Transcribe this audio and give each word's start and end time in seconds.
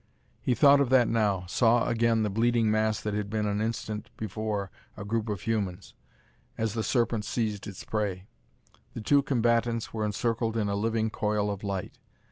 He 0.41 0.55
thought 0.55 0.81
of 0.81 0.89
that 0.89 1.07
now, 1.07 1.45
saw 1.45 1.87
again 1.87 2.23
the 2.23 2.31
bleeding 2.31 2.71
mass 2.71 2.99
that 2.99 3.13
had 3.13 3.29
been 3.29 3.45
an 3.45 3.61
instant 3.61 4.09
before 4.17 4.71
a 4.97 5.05
group 5.05 5.29
of 5.29 5.41
humans, 5.41 5.93
as 6.57 6.73
the 6.73 6.81
serpent 6.81 7.23
seized 7.23 7.67
its 7.67 7.83
prey. 7.83 8.25
The 8.95 9.01
two 9.01 9.21
combatants 9.21 9.93
were 9.93 10.03
encircled 10.03 10.57
in 10.57 10.67
a 10.69 10.75
living 10.75 11.11
coil 11.11 11.51
of 11.51 11.63
light. 11.63 11.99